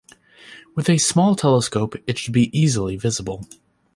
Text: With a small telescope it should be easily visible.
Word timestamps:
With 0.73 0.89
a 0.89 0.97
small 0.97 1.35
telescope 1.35 1.93
it 2.07 2.17
should 2.17 2.33
be 2.33 2.49
easily 2.59 2.95
visible. 2.97 3.45